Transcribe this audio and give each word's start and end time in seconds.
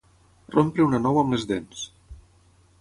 Rompre 0.55 0.85
una 0.87 1.01
nou 1.05 1.21
amb 1.23 1.37
les 1.37 1.47
dents. 1.53 1.87